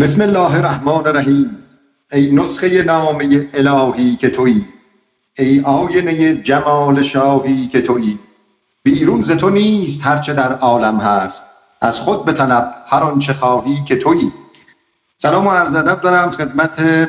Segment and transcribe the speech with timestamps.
[0.00, 1.56] بسم الله الرحمن الرحیم.
[2.12, 4.66] ای نسخه نامه الهی که تویی.
[5.38, 8.18] ای آینه جمال شاهی که تویی.
[8.84, 11.42] بیرون ز تو نیست هرچه در عالم هست.
[11.80, 14.32] از خود بطلب هر آنچه خواهی که تویی.
[15.22, 17.08] سلام و عرض ادب دارم خدمت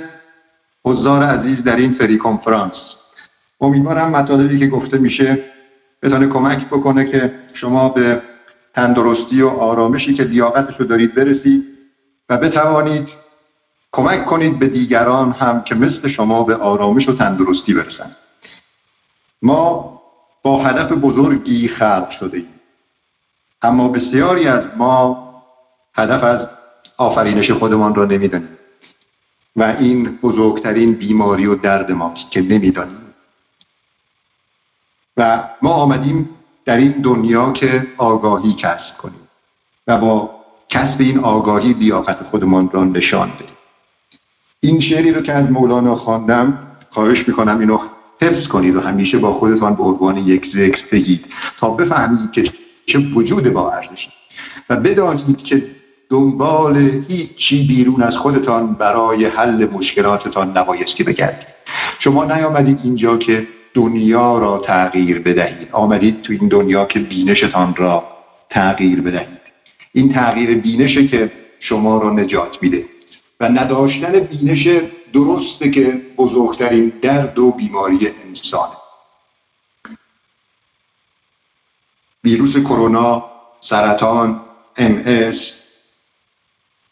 [0.86, 2.96] حضار عزیز در این فری کنفرانس.
[3.62, 5.40] امیدوارم مطالبی که گفته میشه
[6.04, 8.22] بتونه کمک بکنه که شما به
[8.76, 11.71] تندرستی و آرامشی که لیاقتش رو دارید برسید
[12.32, 13.10] و بتوانید
[13.92, 18.16] کمک کنید به دیگران هم که مثل شما به آرامش و تندرستی برسند.
[19.42, 20.02] ما
[20.44, 22.60] با هدف بزرگی خلق شده ایم.
[23.62, 25.28] اما بسیاری از ما
[25.96, 26.48] هدف از
[26.98, 28.58] آفرینش خودمان را نمی‌دانیم.
[29.56, 33.14] و این بزرگترین بیماری و درد ماست که نمی‌دانیم.
[35.18, 36.30] و ما آمدیم
[36.66, 39.30] در این دنیا که آگاهی کسب کنیم
[39.88, 40.41] و با
[40.72, 43.56] کسب این آگاهی لیاقت خودمان را نشان بدیم
[44.60, 46.58] این شعری رو که از مولانا خواندم
[46.90, 47.78] خواهش می‌کنم اینو
[48.22, 51.26] حفظ کنید و همیشه با خودتان به عنوان یک ذکر بگید
[51.60, 52.44] تا بفهمید که
[52.86, 54.10] چه وجود با ارزشی
[54.70, 55.64] و بدانید که
[56.10, 61.48] دنبال هیچی بیرون از خودتان برای حل مشکلاتتان نبایستی بگردید.
[62.00, 65.68] شما نیامدید اینجا که دنیا را تغییر بدهید.
[65.72, 68.04] آمدید تو این دنیا که بینشتان را
[68.50, 69.41] تغییر بدهید.
[69.94, 72.86] این تغییر بینشه که شما را نجات میده
[73.40, 74.68] و نداشتن بینش
[75.14, 78.76] درسته که بزرگترین درد و بیماری انسانه.
[82.24, 83.26] ویروس کرونا
[83.70, 84.42] سرطان
[84.78, 85.36] ام اس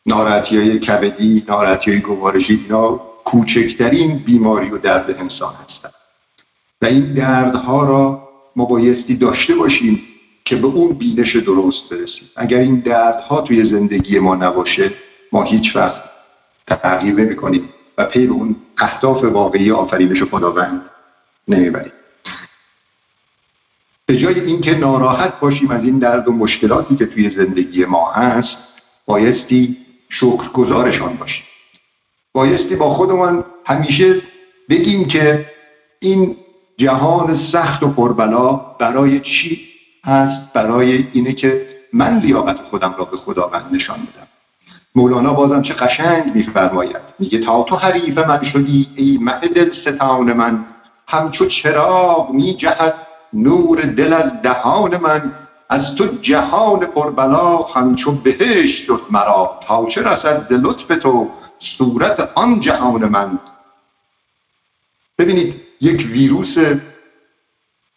[0.06, 5.94] ناراحتی کبدی ناراحتی های گوارشی اینا کوچکترین بیماری و درد انسان هستند
[6.82, 10.09] و این دردها را ما بایستی داشته باشیم
[10.50, 12.30] که به اون بینش درست برسیم.
[12.36, 14.92] اگر این دردها توی زندگی ما نباشه
[15.32, 16.04] ما هیچ وقت
[16.68, 20.82] تغییر نمی کنیم و پی به اون اهداف واقعی آفرینش خداوند
[21.48, 21.92] نمی‌بریم.
[24.06, 28.58] به جای اینکه ناراحت باشیم از این درد و مشکلاتی که توی زندگی ما هست
[29.06, 29.78] بایستی
[30.10, 31.44] شکرگزارشان باشیم.
[32.34, 34.22] بایستی با خودمان همیشه
[34.70, 35.46] بگیم که
[36.00, 36.36] این
[36.78, 39.69] جهان سخت و پربلا برای چی؟
[40.06, 44.28] هست برای اینه که من لیاقت خودم را به خداوند نشان بدم.
[44.96, 47.02] مولانا بازم چه قشنگ میفرماید.
[47.20, 50.66] میگه تا تو حریف من شدی ای مه دل ستان من.
[51.08, 52.96] همچو چراغ میجهد
[53.34, 55.32] نور دل از دهان من.
[55.70, 59.60] از تو جهان پربلا همچو بهشت شد مرا.
[59.68, 61.30] تا چه رسد ز لطف تو
[61.78, 63.40] صورت آن جهان من؟
[65.18, 66.58] ببینید یک ویروس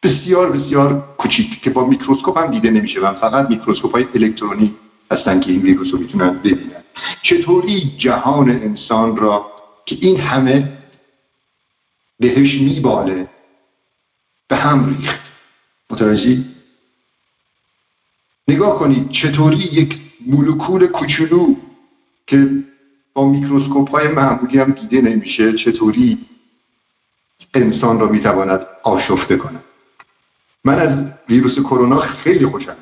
[0.03, 4.75] بسیار بسیار کوچیک که با میکروسکوپ هم دیده نمیشه و فقط میکروسکوپ های الکترونی
[5.11, 6.83] هستن که این ویروس رو می‌تونن ببینن.
[7.23, 9.47] چطوری جهان انسان را
[9.87, 10.79] که این همه
[12.21, 13.29] بهش میباله
[14.49, 15.21] به هم ریخت؟
[15.91, 16.45] متوجهی؟
[18.49, 21.55] نگاه کنید چطوری یک مولکول کوچولو
[22.27, 22.49] که
[23.15, 26.19] با میکروسکوپ های معمولی هم دیده نمیشه چطوری
[27.55, 29.65] انسان را می‌تواند آشفته کند؟
[30.65, 32.77] من از ویروس کرونا خیلی خوشم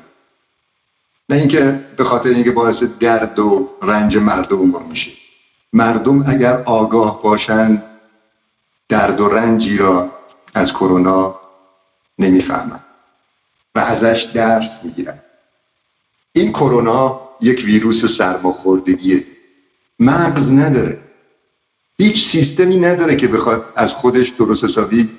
[1.29, 5.11] نه اینکه به خاطر اینکه باعث درد و رنج مردم میشه.
[5.73, 7.83] مردم اگر آگاه باشند
[8.89, 10.11] درد و رنجی را
[10.53, 11.35] از کرونا
[12.19, 12.83] نمی‌فهمند
[13.75, 15.19] و ازش درس می‌گیرن.
[16.33, 19.23] این کرونا یک ویروس سرماخوردگیه
[19.99, 20.99] مغز نداره.
[21.97, 25.09] هیچ سیستمی نداره که بخواد از خودش درست حسابی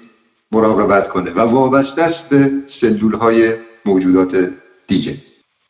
[0.52, 3.54] مراقبت کنه و وابسته است به سلول های
[3.84, 4.50] موجودات
[4.86, 5.16] دیگه.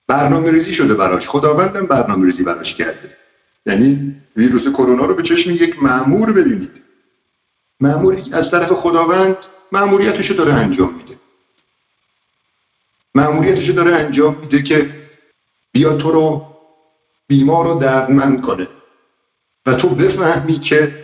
[0.09, 1.29] برنامه ریزی شده براش.
[1.29, 3.17] خداوندم برنامه ریزی براش کرده.
[3.67, 6.71] یعنی ویروس کرونا رو به چشم یک معمور ببینید.
[7.81, 9.37] معمور از طرف خداوند
[9.73, 11.17] معموریتش رو داره انجام میده.
[13.15, 14.91] معموریتش رو داره انجام میده که
[15.73, 16.47] بیا تو رو
[17.29, 18.69] بیمار رو دردمند کنه.
[19.67, 21.02] و تو بفهمی که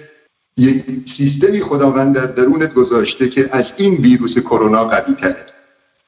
[0.59, 0.85] یک
[1.17, 5.47] سیستمی خداوند در درونت گذاشته که از این ویروس کرونا قوی تره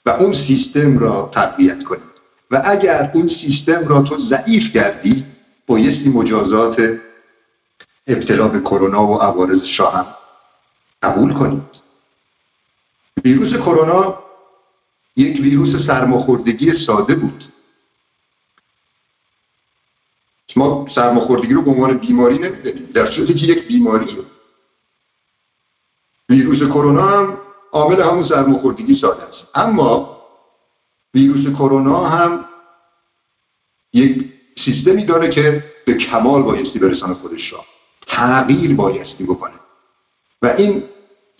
[0.07, 2.01] و اون سیستم را تقویت کنی.
[2.51, 5.25] و اگر اون سیستم را تو ضعیف کردی
[5.67, 6.99] بایستی مجازات
[8.07, 10.07] ابتلا به کرونا و عوارض هم
[11.03, 11.63] قبول کنید
[13.25, 14.19] ویروس کرونا
[15.17, 17.45] یک ویروس سرماخوردگی ساده بود.
[20.57, 22.89] ما سرماخوردگی رو به عنوان بیماری نمی‌دونیم.
[22.95, 24.07] در صورتی که یک بیماری
[26.31, 27.39] ویروس کرونا هم
[27.73, 29.47] عامل همون سرماخوردگی ساده است.
[29.55, 30.17] اما
[31.15, 32.45] ویروس کرونا هم
[33.93, 34.25] یک
[34.65, 37.65] سیستمی داره که به کمال بایستی برسانه خودش را
[38.07, 39.55] تغییر بایستی بکنه.
[40.43, 40.83] و این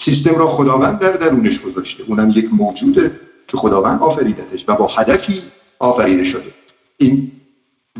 [0.05, 2.05] سیستم را خداوند در درونش گذاشته.
[2.09, 5.43] اونم یک موجوده که خداوند آفریدتش و با هدفی
[5.79, 6.55] آفریده شده.
[6.97, 7.33] این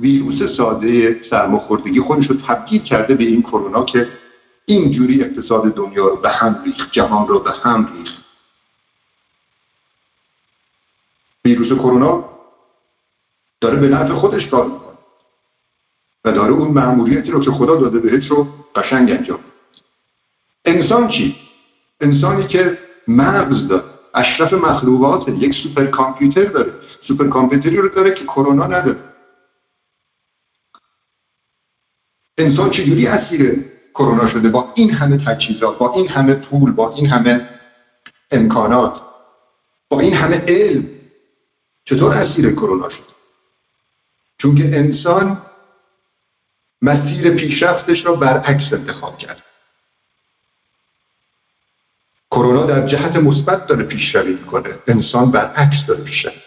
[0.01, 4.09] ویروس ساده سرماخوردگی خودش رو تبدیل کرده به این کرونا که
[4.75, 8.25] اینجوری اقتصاد دنیا رو به هم ریخت جهان رو به هم ریخت.
[11.45, 12.25] ویروس کرونا
[13.61, 14.99] داره به نفع خودش کار می‌کنه
[16.25, 19.41] و داره اون معمولیتی رو که خدا داده بهش رو قشنگ انجام
[20.65, 21.37] انسان چی؟
[22.01, 22.79] انسانی که
[23.09, 23.85] مغز داره
[24.15, 26.73] اشرف مخلوقات یک سوپر کامپیوتر داره.
[27.09, 29.01] سوپر کامپیوتری رو داره که کرونا نداره.
[32.39, 37.07] انسان چجوری اسیر کرونا شده با این همه تجهیزات با این همه پول با این
[37.07, 37.49] همه
[38.31, 39.01] امکانات
[39.89, 40.89] با این همه علم
[41.85, 43.05] چطور اسیر کرونا شد؟
[44.39, 45.43] چون که انسان
[46.83, 49.43] مسیر پیشرفتش را برعکس انتخاب کرد.
[52.31, 54.79] کرونا در جهت مثبت داره پیشروی می‌کنه.
[54.87, 56.41] انسان برعکس داره پیشروی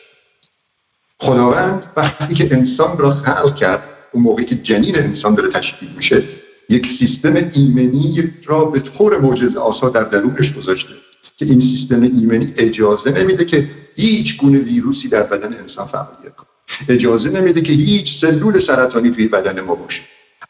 [1.19, 6.23] خداوند وقتی که انسان را خلق کرد اون موقعی که جنین انسان داره تشکیل میشه
[6.69, 10.94] یک سیستم ایمنی را به طور معجزه آسا در درونش گذاشته
[11.38, 16.48] که این سیستم ایمنی اجازه نمیده که هیچ گونه ویروسی در بدن انسان فعالیت کنه.
[16.89, 20.01] اجازه نمیده که هیچ سلول سرطانی توی بدن ما باشه.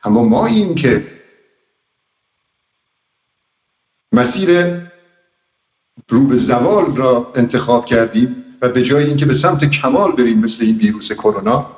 [0.04, 1.06] اما ما این که
[4.12, 4.80] مسیر
[6.10, 10.58] رو به زوال را انتخاب کردیم و به جای اینکه به سمت کمال بریم مثل
[10.60, 11.78] این ویروس کرونا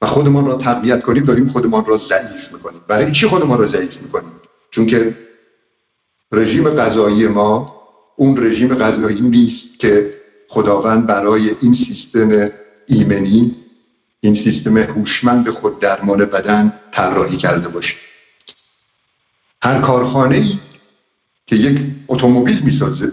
[0.00, 2.80] و خودمان را تقویت کنیم داریم خودمان را ضعیف می‌کنیم.
[2.88, 4.32] برای چی خودمان را ضعیف می‌کنیم؟
[4.70, 5.16] چون که
[6.32, 7.80] رژیم غذایی ما
[8.16, 10.14] اون رژیم غذایی نیست که
[10.48, 12.50] خداوند برای این سیستم
[12.86, 13.56] ایمنی
[14.20, 17.94] این سیستم هوشمند خود درمان بدن طراحی کرده باشه.
[19.62, 20.58] هر کارخانه ای
[21.46, 23.12] که یک اتومبیل می‌سازه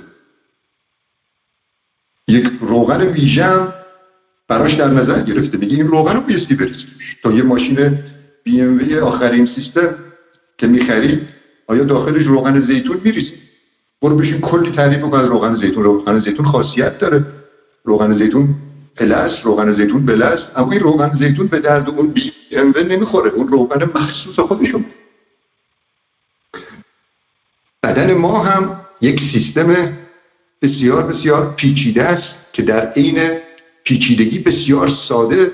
[2.28, 3.74] یک روغن ویژه
[4.48, 5.58] براش در نظر گرفته.
[5.58, 6.86] میگه این روغن رو بیستی بریز
[7.24, 8.00] تا یه ماشین
[8.44, 9.96] بی ام آخرین سیستم
[10.58, 11.22] که می‌خرید
[11.68, 13.34] آیا داخلش روغن زیتون میریزی
[14.02, 15.84] برو بشین کلی تعریف بکن از روغن زیتون.
[15.84, 17.26] روغن زیتون خاصیت داره.
[17.84, 18.56] روغن زیتون
[18.96, 23.32] پلس روغن زیتون بلس اما این روغن زیتون به درد اون بی ام نمی‌خوره.
[23.32, 24.86] اون روغن مخصوص خودشون.
[27.84, 29.98] بدن ما هم یک سیستم
[30.62, 33.40] بسیار بسیار پیچیده است که در عین
[33.88, 35.52] پیچیدگی بسیار ساده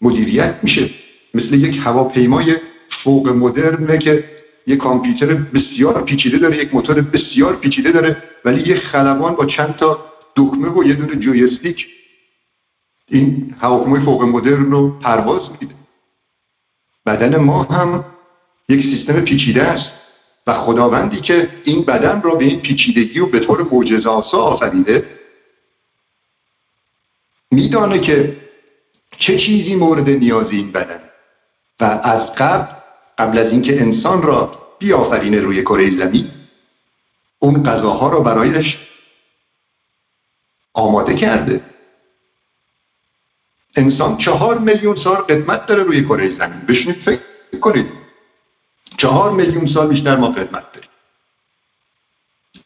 [0.00, 0.90] مدیریت میشه.
[1.34, 2.56] مثل یک هواپیمای
[3.04, 4.24] فوق مدرنه که
[4.66, 9.76] یک کامپیوتر بسیار پیچیده داره یک موتور بسیار پیچیده داره ولی یک خلبان با چند
[9.76, 9.98] تا
[10.36, 11.86] دکمه و یه دونه جویستیک
[13.08, 15.74] این هواپیمای فوق مدرن رو پرواز میده.
[17.06, 18.04] بدن ما هم
[18.68, 19.92] یک سیستم پیچیده است
[20.46, 25.04] و خداوندی که این بدن را به این پیچیدگی و به طور معجزه آسا آفریده
[27.52, 28.36] میدانه که
[29.18, 31.00] چه چیزی مورد نیاز این بدن.
[31.80, 32.74] و از قبل
[33.18, 36.30] قبل از اینکه انسان را بیافرینه روی کره زمین
[37.38, 38.78] اون غذاها را برایش
[40.74, 41.60] آماده کرده.
[43.76, 46.60] انسان چهار میلیون سال قدمت داره روی کره زمین.
[46.68, 47.86] بشنید فکر کنید.
[48.96, 50.90] چهار میلیون سال بیشتر ما قدمت داریم.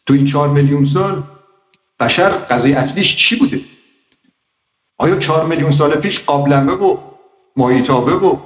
[0.07, 1.23] تو این چهار میلیون سال
[2.01, 3.76] بشر غذای اصلیش چی بوده؟
[4.99, 6.99] آیا چهار میلیون سال پیش قابلمه و
[7.57, 8.37] مایتابه و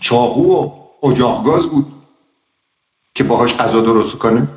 [0.00, 0.70] چاقو و
[1.06, 1.86] اجاق گاز بود
[3.14, 4.48] که باهاش غذا درست کنه؟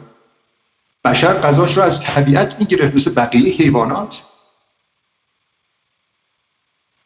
[1.06, 4.22] بشر غذاش رو از طبیعت می‌گیره مثل بقیه حیوانات.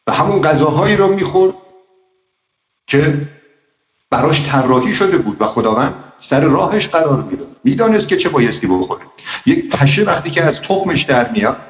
[0.06, 1.54] و همون غذاهایی رو می‌خورد
[2.86, 3.28] که
[4.10, 5.94] براش طراحی شده بود و خداوند
[6.30, 7.56] سر راهش قرار می‌داد.
[7.64, 9.02] می‌دانست که چه بایستی بخوره.
[9.46, 11.69] یک پشه وقتی که از تخمش در میاد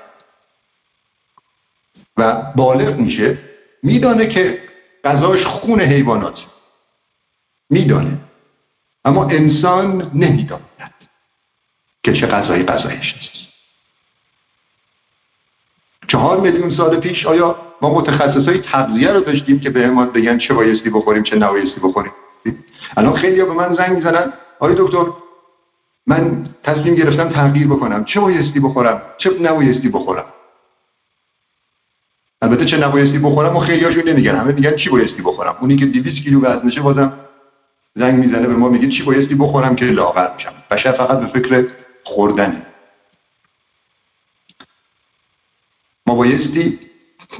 [2.20, 3.38] و بالغ میشه
[3.82, 4.58] میدانه که
[5.04, 6.38] غذاش خون حیوانات
[7.70, 8.18] میدانه.
[9.04, 10.62] اما انسان نمی‌داند
[12.02, 13.50] که چه غذایی غذایش نیست.
[16.08, 20.54] چهار میلیون سال پیش آیا ما متخصص های تغذیه رو داشتیم که به بگن چه
[20.54, 22.12] بایستی بخوریم چه نبایستی بخوریم؟
[22.96, 25.06] الان خیلی به من زنگ می‌زنن آیا دکتر
[26.06, 28.04] من تصمیم گرفتم تغییر بکنم.
[28.04, 30.24] چه بایستی بخورم؟ چه نبایستی بخورم؟
[32.50, 34.36] البته چه نبایستی بخورم و خیلی هاشون نمیگن.
[34.36, 37.12] همه میگن چی بایستی بخورم؟ اونی که 200 کیلو وزنشه بازم
[37.94, 41.68] زنگ می‌زنه به ما میگه چی بایستی بخورم که لاغر میشم بشر فقط به فکر
[42.04, 42.66] خوردنه.
[46.06, 46.78] ما بایستی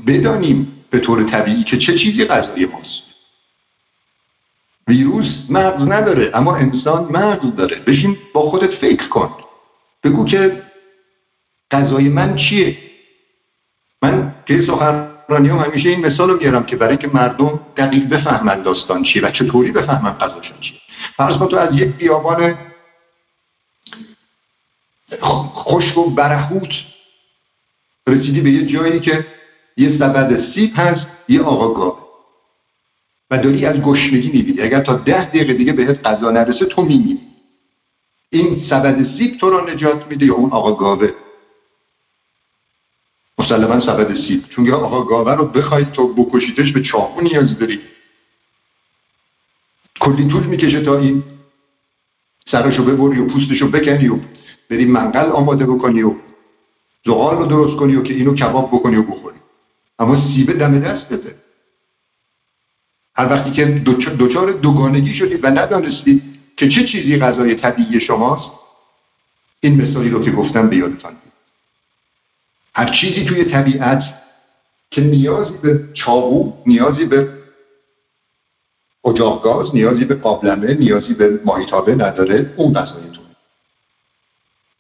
[0.07, 3.03] بدانیم به طور طبیعی که چه چیزی غذای ماست.
[4.89, 7.77] ویروس مغز نداره اما انسان مغز داره.
[7.87, 9.31] بشین با خودت فکر کن.
[10.05, 10.63] بگو که
[11.71, 12.90] غذای من چیه؟
[14.03, 18.63] من که سخنرانی هم همیشه این مثال رو میارم که برای که مردم دقیق بفهمن
[18.63, 20.79] داستان چیه و چطوری بفهمن غذاشون چیه.
[21.17, 22.59] فرض کن تو از یک بیابان
[25.55, 26.73] خشک و برهوت
[28.07, 29.27] رسیدی به یه جایی که
[29.77, 32.01] یه سبد سیب هست یه آقا گاوه
[33.31, 34.61] و داری از گشنگی می‌بینی.
[34.61, 37.21] اگر تا ده دقیقه دیگه بهت غذا نرسه تو میمیری.
[38.31, 41.11] این سبد سیب تو رو نجات میده یا اون آقا گاوه؟
[43.41, 44.45] مسلما سبد سیب.
[44.49, 47.81] چون آقا گاوه رو بخوای تو بکشیدش به چاقو نیاز داری.
[50.01, 51.23] کلی طول می‌کشه تا این
[52.47, 54.19] سرشو ببری و پوستشو بکنی و
[54.71, 56.15] بری منقل آماده بکنی و
[57.07, 59.37] زغال رو درست کنی و که اینو کباب بکنی و بخوری.
[59.99, 61.35] اما سیبه دم دستته.
[63.17, 63.65] هر وقتی که
[64.19, 66.23] دوچار دوگانگی شدید و ندانستید
[66.57, 68.51] که چه چیزی غذای طبیعی شماست
[69.61, 71.13] این مثالی رو که گفتم به یادتان
[72.81, 74.03] هر چیزی توی طبیعت
[74.91, 77.29] که نیازی به چاقو نیازی به
[79.05, 83.21] اجاق گاز نیازی به قابلمه نیازی به ماهیتابه نداره اون غذای تو.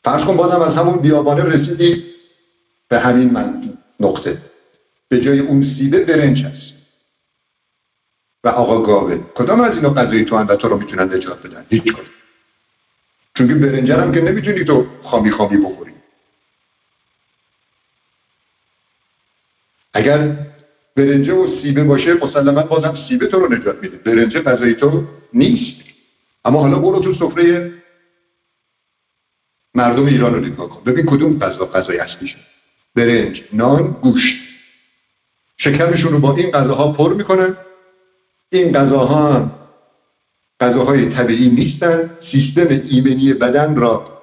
[0.05, 2.05] فرض کن بازم از همون بیابانه رسیدی
[2.89, 4.39] به همین من نقطه.
[5.09, 6.73] به جای اون سیبه برنج هست.
[8.45, 9.19] و آقا گاوه.
[9.35, 11.83] کدام از اینا غذای تو و تو رو می‌تونن نجات بدن؟ هیچ
[13.35, 15.90] چون که برنجر هم که نمی‌تونی تو خامی خامی بخوری.
[19.95, 20.37] اگر
[20.97, 23.97] برنجه و سیبه باشه مسلما بازم سیبه تو رو نجات میده.
[23.97, 25.81] برنجه غذای تو نیست.
[26.45, 27.73] اما حالا برو تو سفره
[29.75, 30.85] مردم ایران رو نگاه کن.
[30.85, 32.37] ببین کدوم غذا غذای اصلیشه.
[32.95, 34.37] برنج نان گوشت.
[35.59, 37.57] شکمشون رو با این غذاها پر می‌کنن.
[38.51, 39.51] این غذاها
[40.61, 42.11] غذاهای طبیعی نیستن.
[42.33, 44.23] سیستم ایمنی بدن را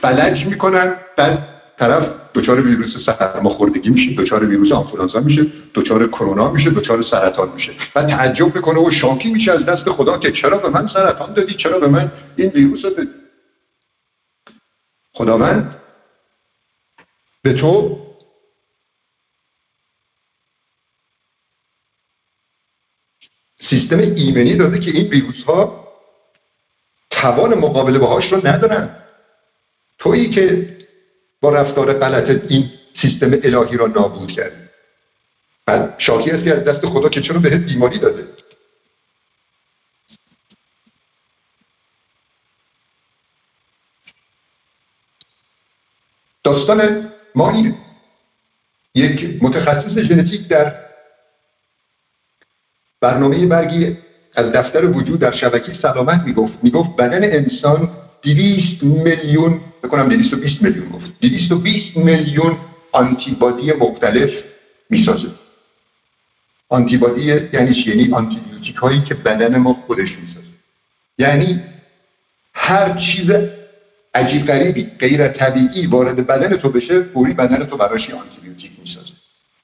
[0.00, 0.96] فلج می‌کنن.
[1.16, 7.52] بعد طرف دچار ویروس سرماخوردگی میشه دچار ویروس آنفولانزا میشه دچار کرونا میشه دچار سرطان
[7.52, 7.72] میشه.
[7.96, 11.54] و تعجب می‌کنه و شاکی میشه از دست خدا که چرا به من سرطان دادی
[11.54, 13.10] چرا به من این ویروس رو دادی؟
[15.12, 15.76] خداوند
[17.42, 17.98] به تو
[23.70, 25.88] سیستم ایمنی داده که این ویروس ها
[27.10, 28.96] توان مقابله باهاش رو ندارن.
[29.98, 30.77] تویی که
[31.40, 32.70] با رفتار غلط این
[33.02, 34.70] سیستم الهی را نابود کرد.
[35.66, 38.24] بعد شاکی هستی از دست خدا که چرا بهت بیماری داده؟
[46.44, 47.74] داستان ما این
[48.94, 50.74] یک متخصص ژنتیک در
[53.00, 53.96] برنامه برگی
[54.34, 56.54] از دفتر وجود در شبکه سلامت می‌گفت.
[56.62, 57.90] می‌گفت بدن انسان
[58.22, 61.12] 200 میلیون بکنم 220 میلیون گفت.
[61.20, 62.56] 220 میلیون
[62.92, 64.30] آنتیبادی مختلف
[64.90, 65.28] می‌سازه.
[66.68, 70.46] آنتیبادی یعنی چی؟ یعنی آنتیبیوتیک هایی که بدن ما خودش می‌سازه.
[71.18, 71.60] یعنی
[72.54, 73.30] هر چیز
[74.14, 79.12] عجیب غریبی غیر طبیعی وارد بدن تو بشه فوری بدن تو براش آنتیبیوتیک می‌سازه.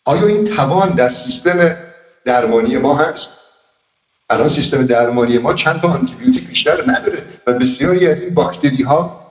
[0.05, 1.77] آیا این توان در سیستم
[2.25, 3.29] درمانی ما هست؟
[4.31, 9.24] الان سیستم درمانی ما چند تا آنتیبیوتیک بیشتر نداره و بسیاری از این باکتری ها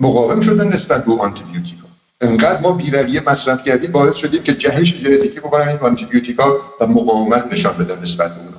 [0.00, 1.88] مقاوم شدن نسبت به آنتیبیوتیک ها
[2.20, 6.86] انقدر ما بیرویه مصرف کردیم باعث شدیم که جهش ژنتیکی بکنن این آنتیبیوتیک ها و
[6.86, 8.56] مقاومت نشان بدن نسبت به اون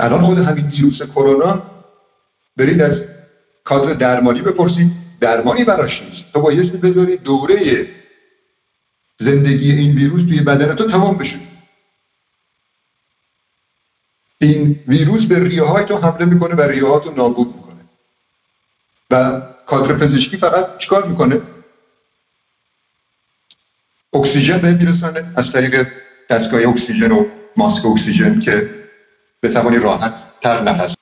[0.00, 1.62] الان خود همین ویروس کرونا
[2.56, 2.98] برید از
[3.64, 4.92] کادر درمانی بپرسید.
[5.20, 6.32] درمانی براش نیست.
[6.32, 7.88] تو بایستی بدونی دوره
[9.18, 11.49] زندگی این ویروس توی بدن تو تمام بشه.
[14.40, 17.80] این ویروس به ریه های تو حمله می‌کنه و ریه تو نابود می‌کنه.
[19.10, 21.40] و کادر پزشکی فقط چیکار می‌کنه؟
[24.12, 25.32] اکسیژن به میرسانه.
[25.36, 25.88] از طریق
[26.30, 27.24] دستگاه اکسیژن و
[27.56, 28.70] ماسک اکسیژن که
[29.40, 30.99] به توانی راحت تر نفس